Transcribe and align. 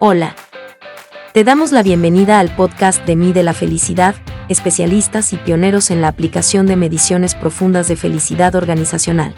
Hola. 0.00 0.34
Te 1.32 1.44
damos 1.44 1.70
la 1.70 1.82
bienvenida 1.82 2.40
al 2.40 2.54
podcast 2.54 3.04
de 3.06 3.14
Mide 3.14 3.42
la 3.44 3.54
Felicidad, 3.54 4.16
especialistas 4.48 5.32
y 5.32 5.36
pioneros 5.36 5.90
en 5.90 6.00
la 6.00 6.08
aplicación 6.08 6.66
de 6.66 6.76
mediciones 6.76 7.34
profundas 7.34 7.86
de 7.86 7.96
felicidad 7.96 8.56
organizacional. 8.56 9.34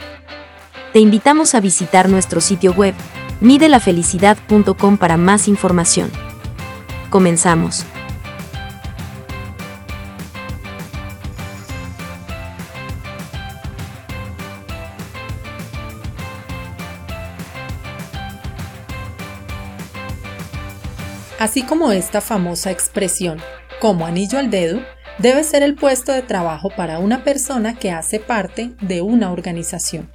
Te 0.92 1.00
invitamos 1.00 1.54
a 1.54 1.60
visitar 1.60 2.08
nuestro 2.08 2.40
sitio 2.40 2.72
web, 2.72 2.94
midelafelicidad.com 3.40 4.96
para 4.96 5.18
más 5.18 5.46
información. 5.46 6.10
Comenzamos. 7.10 7.84
Así 21.38 21.62
como 21.62 21.92
esta 21.92 22.22
famosa 22.22 22.70
expresión, 22.70 23.38
como 23.78 24.06
anillo 24.06 24.38
al 24.38 24.50
dedo, 24.50 24.80
debe 25.18 25.44
ser 25.44 25.62
el 25.62 25.74
puesto 25.74 26.12
de 26.12 26.22
trabajo 26.22 26.70
para 26.74 26.98
una 26.98 27.24
persona 27.24 27.78
que 27.78 27.90
hace 27.90 28.20
parte 28.20 28.72
de 28.80 29.02
una 29.02 29.30
organización. 29.30 30.10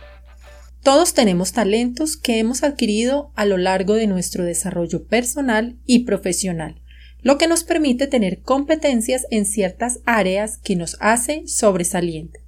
Todos 0.82 1.14
tenemos 1.14 1.54
talentos 1.54 2.18
que 2.18 2.40
hemos 2.40 2.64
adquirido 2.64 3.32
a 3.36 3.46
lo 3.46 3.58
largo 3.58 3.94
de 3.94 4.08
nuestro 4.08 4.44
desarrollo 4.44 5.06
personal 5.06 5.78
y 5.86 6.06
profesional, 6.06 6.82
lo 7.22 7.38
que 7.38 7.48
nos 7.48 7.64
permite 7.64 8.08
tener 8.08 8.42
competencias 8.42 9.28
en 9.30 9.46
ciertas 9.46 10.00
áreas 10.06 10.58
que 10.58 10.76
nos 10.76 10.98
hace 11.02 11.44
sobresaliente. 11.46 12.40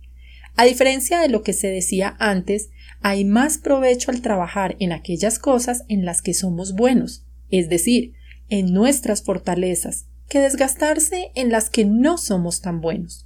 A 0.55 0.65
diferencia 0.65 1.19
de 1.19 1.29
lo 1.29 1.43
que 1.43 1.53
se 1.53 1.67
decía 1.67 2.15
antes, 2.17 2.69
hay 3.01 3.23
más 3.23 3.59
provecho 3.59 4.09
al 4.09 4.21
trabajar 4.21 4.75
en 4.80 4.93
aquellas 4.93 5.37
cosas 5.37 5.83
en 5.89 6.05
las 6.05 6.23
que 6.23 6.33
somos 6.33 6.73
buenos, 6.73 7.23
es 7.52 7.69
decir, 7.69 8.13
en 8.53 8.71
nuestras 8.71 9.23
fortalezas, 9.23 10.05
que 10.29 10.39
desgastarse 10.39 11.31
en 11.33 11.49
las 11.49 11.71
que 11.71 11.85
no 11.85 12.19
somos 12.19 12.61
tan 12.61 12.81
buenos. 12.81 13.25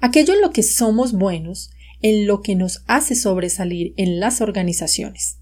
Aquello 0.00 0.32
en 0.32 0.40
lo 0.40 0.52
que 0.52 0.62
somos 0.62 1.12
buenos, 1.12 1.70
en 2.00 2.26
lo 2.26 2.40
que 2.40 2.54
nos 2.54 2.82
hace 2.86 3.14
sobresalir 3.14 3.92
en 3.98 4.18
las 4.18 4.40
organizaciones. 4.40 5.36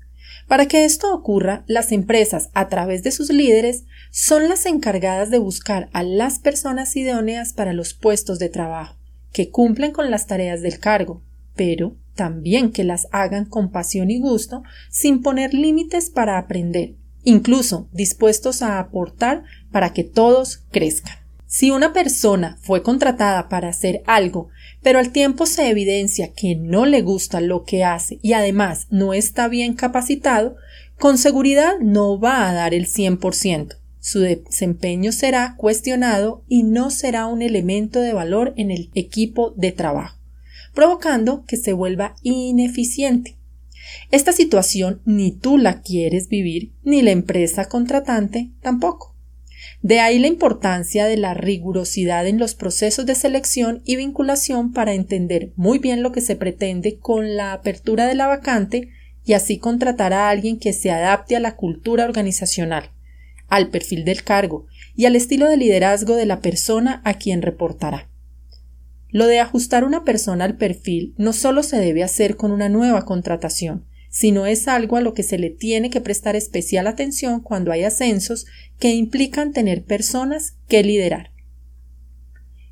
Para 0.48 0.66
que 0.66 0.84
esto 0.84 1.14
ocurra, 1.14 1.62
las 1.68 1.92
empresas, 1.92 2.50
a 2.52 2.66
través 2.66 3.04
de 3.04 3.12
sus 3.12 3.30
líderes, 3.30 3.84
son 4.10 4.48
las 4.48 4.66
encargadas 4.66 5.30
de 5.30 5.38
buscar 5.38 5.88
a 5.92 6.02
las 6.02 6.40
personas 6.40 6.96
idóneas 6.96 7.52
para 7.52 7.72
los 7.72 7.94
puestos 7.94 8.40
de 8.40 8.48
trabajo, 8.48 8.98
que 9.32 9.50
cumplen 9.50 9.92
con 9.92 10.10
las 10.10 10.26
tareas 10.26 10.62
del 10.62 10.80
cargo, 10.80 11.22
pero 11.54 11.96
también 12.16 12.72
que 12.72 12.82
las 12.82 13.06
hagan 13.12 13.44
con 13.44 13.70
pasión 13.70 14.10
y 14.10 14.18
gusto, 14.18 14.64
sin 14.90 15.22
poner 15.22 15.54
límites 15.54 16.10
para 16.10 16.38
aprender, 16.38 16.96
incluso 17.28 17.88
dispuestos 17.92 18.62
a 18.62 18.78
aportar 18.78 19.44
para 19.70 19.92
que 19.92 20.02
todos 20.02 20.64
crezcan. 20.70 21.16
Si 21.46 21.70
una 21.70 21.92
persona 21.92 22.58
fue 22.60 22.82
contratada 22.82 23.48
para 23.48 23.68
hacer 23.68 24.02
algo, 24.06 24.48
pero 24.82 24.98
al 24.98 25.12
tiempo 25.12 25.46
se 25.46 25.68
evidencia 25.68 26.32
que 26.32 26.56
no 26.56 26.86
le 26.86 27.02
gusta 27.02 27.40
lo 27.40 27.64
que 27.64 27.84
hace 27.84 28.18
y 28.22 28.32
además 28.34 28.86
no 28.90 29.14
está 29.14 29.48
bien 29.48 29.74
capacitado, 29.74 30.56
con 30.98 31.16
seguridad 31.16 31.74
no 31.80 32.18
va 32.18 32.48
a 32.48 32.52
dar 32.52 32.74
el 32.74 32.86
100%. 32.86 33.76
Su 33.98 34.20
desempeño 34.20 35.12
será 35.12 35.54
cuestionado 35.56 36.44
y 36.48 36.62
no 36.62 36.90
será 36.90 37.26
un 37.26 37.42
elemento 37.42 38.00
de 38.00 38.12
valor 38.12 38.54
en 38.56 38.70
el 38.70 38.90
equipo 38.94 39.52
de 39.56 39.72
trabajo, 39.72 40.18
provocando 40.74 41.44
que 41.46 41.56
se 41.56 41.72
vuelva 41.72 42.14
ineficiente. 42.22 43.37
Esta 44.10 44.32
situación 44.32 45.00
ni 45.04 45.32
tú 45.32 45.58
la 45.58 45.82
quieres 45.82 46.28
vivir, 46.28 46.72
ni 46.82 47.02
la 47.02 47.10
empresa 47.10 47.68
contratante 47.68 48.50
tampoco. 48.62 49.14
De 49.82 50.00
ahí 50.00 50.18
la 50.18 50.26
importancia 50.26 51.06
de 51.06 51.16
la 51.16 51.34
rigurosidad 51.34 52.26
en 52.26 52.38
los 52.38 52.54
procesos 52.54 53.06
de 53.06 53.14
selección 53.14 53.82
y 53.84 53.96
vinculación 53.96 54.72
para 54.72 54.94
entender 54.94 55.52
muy 55.56 55.78
bien 55.78 56.02
lo 56.02 56.10
que 56.12 56.20
se 56.20 56.36
pretende 56.36 56.98
con 56.98 57.36
la 57.36 57.52
apertura 57.52 58.06
de 58.06 58.14
la 58.14 58.26
vacante 58.26 58.88
y 59.24 59.34
así 59.34 59.58
contratar 59.58 60.12
a 60.12 60.30
alguien 60.30 60.58
que 60.58 60.72
se 60.72 60.90
adapte 60.90 61.36
a 61.36 61.40
la 61.40 61.54
cultura 61.54 62.04
organizacional, 62.04 62.90
al 63.48 63.68
perfil 63.68 64.04
del 64.04 64.24
cargo 64.24 64.66
y 64.96 65.06
al 65.06 65.16
estilo 65.16 65.48
de 65.48 65.56
liderazgo 65.56 66.16
de 66.16 66.26
la 66.26 66.40
persona 66.40 67.02
a 67.04 67.14
quien 67.14 67.42
reportará. 67.42 68.08
Lo 69.10 69.26
de 69.26 69.40
ajustar 69.40 69.84
una 69.84 70.04
persona 70.04 70.44
al 70.44 70.56
perfil 70.56 71.14
no 71.16 71.32
solo 71.32 71.62
se 71.62 71.78
debe 71.78 72.02
hacer 72.02 72.36
con 72.36 72.50
una 72.50 72.68
nueva 72.68 73.04
contratación, 73.04 73.86
sino 74.10 74.46
es 74.46 74.68
algo 74.68 74.96
a 74.96 75.00
lo 75.00 75.14
que 75.14 75.22
se 75.22 75.38
le 75.38 75.50
tiene 75.50 75.90
que 75.90 76.00
prestar 76.00 76.36
especial 76.36 76.86
atención 76.86 77.40
cuando 77.40 77.72
hay 77.72 77.84
ascensos 77.84 78.46
que 78.78 78.90
implican 78.90 79.52
tener 79.52 79.84
personas 79.84 80.56
que 80.68 80.82
liderar. 80.82 81.32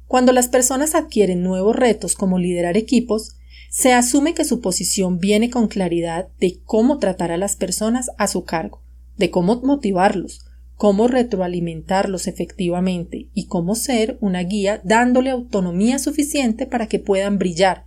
Cuando 0.07 0.33
las 0.33 0.49
personas 0.49 0.95
adquieren 0.95 1.43
nuevos 1.43 1.75
retos 1.75 2.15
como 2.15 2.39
liderar 2.39 2.77
equipos, 2.77 3.37
se 3.71 3.93
asume 3.93 4.35
que 4.35 4.45
su 4.45 4.61
posición 4.61 5.19
viene 5.19 5.51
con 5.51 5.69
claridad 5.69 6.29
de 6.39 6.61
cómo 6.65 6.99
tratar 6.99 7.33
a 7.33 7.37
las 7.37 7.57
personas 7.57 8.11
a 8.17 8.29
su 8.29 8.45
cargo, 8.45 8.83
de 9.17 9.31
cómo 9.31 9.61
motivarlos, 9.63 10.47
cómo 10.77 11.09
retroalimentarlos 11.09 12.27
efectivamente 12.27 13.29
y 13.35 13.47
cómo 13.47 13.75
ser 13.75 14.19
una 14.21 14.43
guía 14.43 14.81
dándole 14.85 15.31
autonomía 15.31 15.99
suficiente 15.99 16.67
para 16.67 16.87
que 16.87 16.99
puedan 16.99 17.39
brillar. 17.39 17.85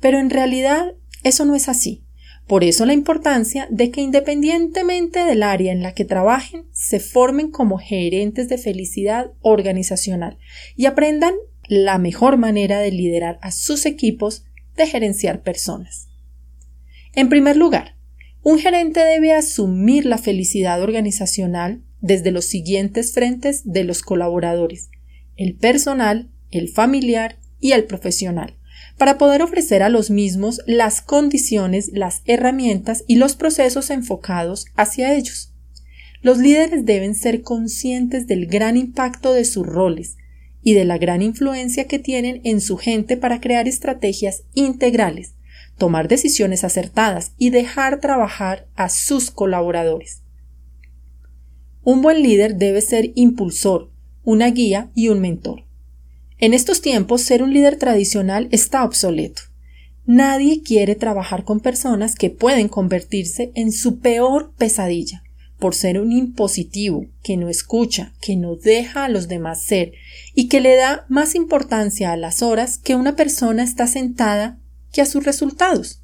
Pero 0.00 0.18
en 0.18 0.30
realidad 0.30 0.94
eso 1.22 1.44
no 1.44 1.54
es 1.54 1.68
así. 1.68 2.02
Por 2.46 2.64
eso 2.64 2.86
la 2.86 2.92
importancia 2.92 3.68
de 3.70 3.90
que 3.90 4.00
independientemente 4.00 5.24
del 5.24 5.42
área 5.42 5.72
en 5.72 5.82
la 5.82 5.94
que 5.94 6.04
trabajen, 6.04 6.66
se 6.72 6.98
formen 6.98 7.50
como 7.50 7.78
gerentes 7.78 8.48
de 8.48 8.58
felicidad 8.58 9.30
organizacional 9.40 10.38
y 10.76 10.86
aprendan 10.86 11.34
la 11.68 11.98
mejor 11.98 12.38
manera 12.38 12.80
de 12.80 12.90
liderar 12.90 13.38
a 13.42 13.52
sus 13.52 13.86
equipos 13.86 14.44
de 14.76 14.86
gerenciar 14.86 15.42
personas. 15.42 16.08
En 17.14 17.28
primer 17.28 17.56
lugar, 17.56 17.96
un 18.42 18.58
gerente 18.58 19.00
debe 19.00 19.32
asumir 19.32 20.04
la 20.04 20.18
felicidad 20.18 20.82
organizacional 20.82 21.82
desde 22.02 22.32
los 22.32 22.44
siguientes 22.44 23.14
frentes 23.14 23.62
de 23.64 23.84
los 23.84 24.02
colaboradores, 24.02 24.90
el 25.36 25.54
personal, 25.54 26.28
el 26.50 26.68
familiar 26.68 27.38
y 27.60 27.72
el 27.72 27.84
profesional, 27.84 28.58
para 28.98 29.16
poder 29.16 29.40
ofrecer 29.40 29.82
a 29.82 29.88
los 29.88 30.10
mismos 30.10 30.60
las 30.66 31.00
condiciones, 31.00 31.90
las 31.94 32.22
herramientas 32.26 33.04
y 33.06 33.16
los 33.16 33.36
procesos 33.36 33.88
enfocados 33.88 34.66
hacia 34.74 35.14
ellos. 35.14 35.54
Los 36.20 36.38
líderes 36.38 36.84
deben 36.84 37.14
ser 37.14 37.42
conscientes 37.42 38.26
del 38.26 38.46
gran 38.46 38.76
impacto 38.76 39.32
de 39.32 39.44
sus 39.44 39.66
roles 39.66 40.16
y 40.62 40.74
de 40.74 40.84
la 40.84 40.98
gran 40.98 41.22
influencia 41.22 41.86
que 41.86 41.98
tienen 41.98 42.40
en 42.44 42.60
su 42.60 42.76
gente 42.76 43.16
para 43.16 43.40
crear 43.40 43.66
estrategias 43.66 44.42
integrales, 44.54 45.34
tomar 45.78 46.06
decisiones 46.08 46.62
acertadas 46.64 47.32
y 47.38 47.50
dejar 47.50 48.00
trabajar 48.00 48.68
a 48.76 48.88
sus 48.88 49.30
colaboradores. 49.30 50.21
Un 51.84 52.00
buen 52.00 52.22
líder 52.22 52.56
debe 52.56 52.80
ser 52.80 53.10
impulsor, 53.16 53.90
una 54.22 54.50
guía 54.50 54.90
y 54.94 55.08
un 55.08 55.20
mentor. 55.20 55.64
En 56.38 56.54
estos 56.54 56.80
tiempos, 56.80 57.22
ser 57.22 57.42
un 57.42 57.52
líder 57.52 57.76
tradicional 57.76 58.48
está 58.52 58.84
obsoleto. 58.84 59.42
Nadie 60.06 60.62
quiere 60.62 60.94
trabajar 60.94 61.44
con 61.44 61.60
personas 61.60 62.14
que 62.14 62.30
pueden 62.30 62.68
convertirse 62.68 63.50
en 63.54 63.72
su 63.72 63.98
peor 63.98 64.52
pesadilla, 64.56 65.24
por 65.58 65.74
ser 65.74 66.00
un 66.00 66.12
impositivo, 66.12 67.06
que 67.22 67.36
no 67.36 67.48
escucha, 67.48 68.12
que 68.20 68.36
no 68.36 68.56
deja 68.56 69.04
a 69.04 69.08
los 69.08 69.28
demás 69.28 69.62
ser 69.62 69.92
y 70.34 70.48
que 70.48 70.60
le 70.60 70.76
da 70.76 71.06
más 71.08 71.34
importancia 71.34 72.12
a 72.12 72.16
las 72.16 72.42
horas 72.42 72.78
que 72.78 72.96
una 72.96 73.16
persona 73.16 73.62
está 73.62 73.86
sentada 73.86 74.58
que 74.92 75.02
a 75.02 75.06
sus 75.06 75.24
resultados. 75.24 76.02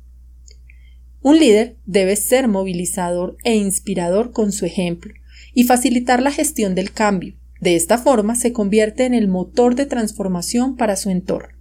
Un 1.22 1.38
líder 1.40 1.76
debe 1.86 2.14
ser 2.14 2.46
movilizador 2.46 3.36
e 3.42 3.56
inspirador 3.56 4.30
con 4.30 4.52
su 4.52 4.64
ejemplo, 4.64 5.12
y 5.58 5.64
facilitar 5.64 6.22
la 6.22 6.30
gestión 6.30 6.76
del 6.76 6.92
cambio. 6.92 7.34
De 7.60 7.74
esta 7.74 7.98
forma 7.98 8.36
se 8.36 8.52
convierte 8.52 9.06
en 9.06 9.12
el 9.12 9.26
motor 9.26 9.74
de 9.74 9.86
transformación 9.86 10.76
para 10.76 10.94
su 10.94 11.10
entorno. 11.10 11.58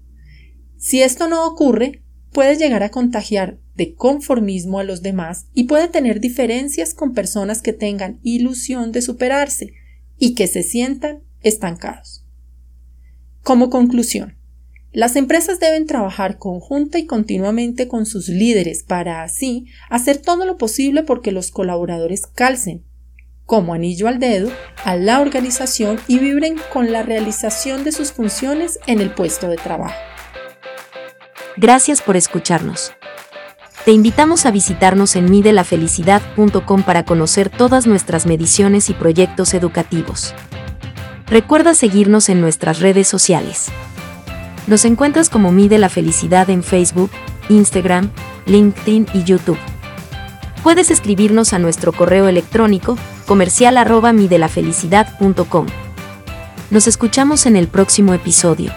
Si 0.78 1.02
esto 1.02 1.28
no 1.28 1.48
ocurre, 1.48 2.04
puede 2.32 2.58
llegar 2.58 2.84
a 2.84 2.92
contagiar 2.92 3.58
de 3.74 3.96
conformismo 3.96 4.78
a 4.78 4.84
los 4.84 5.02
demás 5.02 5.48
y 5.56 5.64
puede 5.64 5.88
tener 5.88 6.20
diferencias 6.20 6.94
con 6.94 7.16
personas 7.16 7.64
que 7.64 7.74
tengan 7.74 8.20
ilusión 8.22 8.92
de 8.92 9.02
superarse 9.02 9.74
y 10.20 10.36
que 10.36 10.46
se 10.46 10.62
sientan 10.62 11.24
estancados. 11.42 12.24
Como 13.42 13.72
conclusión, 13.72 14.38
las 14.92 15.16
empresas 15.16 15.60
deben 15.60 15.88
trabajar 15.88 16.38
conjunta 16.38 17.00
y 17.00 17.08
continuamente 17.08 17.88
con 17.88 18.06
sus 18.06 18.30
líderes 18.30 18.84
para 18.84 19.24
así 19.24 19.66
hacer 19.90 20.18
todo 20.18 20.46
lo 20.46 20.60
posible 20.60 21.02
porque 21.02 21.32
los 21.32 21.50
colaboradores 21.50 22.28
calcen, 22.28 22.86
como 23.48 23.74
anillo 23.74 24.08
al 24.08 24.20
dedo 24.20 24.52
a 24.86 24.96
la 24.96 25.20
organización 25.20 26.00
y 26.08 26.20
vibren 26.20 26.58
con 26.72 26.92
la 26.92 27.02
realización 27.02 27.84
de 27.84 27.92
sus 27.92 28.12
funciones 28.12 28.78
en 28.86 29.02
el 29.02 29.10
puesto 29.10 29.48
de 29.48 29.56
trabajo. 29.56 29.96
Gracias 31.56 32.04
por 32.04 32.16
escucharnos. 32.16 32.94
Te 33.86 33.94
invitamos 33.94 34.46
a 34.46 34.52
visitarnos 34.52 35.16
en 35.16 35.32
midelafelicidad.com 35.32 36.84
para 36.84 37.06
conocer 37.06 37.50
todas 37.50 37.88
nuestras 37.88 38.26
mediciones 38.26 38.90
y 38.90 38.94
proyectos 38.94 39.54
educativos. 39.54 40.36
Recuerda 41.28 41.74
seguirnos 41.74 42.30
en 42.30 42.42
nuestras 42.42 42.80
redes 42.80 43.08
sociales. 43.08 43.70
Nos 44.68 44.84
encuentras 44.84 45.30
como 45.30 45.52
Mide 45.54 45.78
la 45.78 45.90
Felicidad 45.90 46.50
en 46.50 46.64
Facebook, 46.64 47.12
Instagram, 47.50 48.12
LinkedIn 48.46 49.08
y 49.14 49.24
YouTube. 49.24 49.58
Puedes 50.64 50.92
escribirnos 50.92 51.54
a 51.54 51.60
nuestro 51.60 51.92
correo 51.94 52.28
electrónico 52.28 52.98
comercial 53.26 53.78
arroba 53.78 54.14
midelafelicidad.com. 54.14 55.68
Nos 56.70 56.88
escuchamos 56.88 57.46
en 57.46 57.56
el 57.56 57.68
próximo 57.68 58.14
episodio. 58.14 58.72